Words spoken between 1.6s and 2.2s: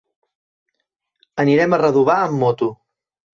a Redovà